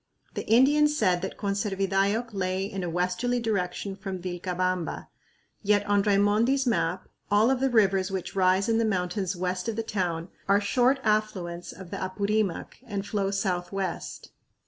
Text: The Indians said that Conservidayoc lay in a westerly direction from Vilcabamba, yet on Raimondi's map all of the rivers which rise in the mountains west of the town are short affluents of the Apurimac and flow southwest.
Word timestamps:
The 0.33 0.47
Indians 0.47 0.97
said 0.97 1.21
that 1.21 1.37
Conservidayoc 1.37 2.33
lay 2.33 2.65
in 2.65 2.83
a 2.83 2.89
westerly 2.89 3.39
direction 3.39 3.95
from 3.95 4.19
Vilcabamba, 4.19 5.09
yet 5.61 5.85
on 5.85 6.01
Raimondi's 6.01 6.65
map 6.65 7.07
all 7.29 7.51
of 7.51 7.59
the 7.59 7.69
rivers 7.69 8.09
which 8.09 8.35
rise 8.35 8.67
in 8.67 8.79
the 8.79 8.83
mountains 8.83 9.35
west 9.35 9.69
of 9.69 9.75
the 9.75 9.83
town 9.83 10.29
are 10.49 10.59
short 10.59 10.99
affluents 11.03 11.71
of 11.71 11.91
the 11.91 11.97
Apurimac 11.97 12.77
and 12.87 13.05
flow 13.05 13.29
southwest. 13.29 14.31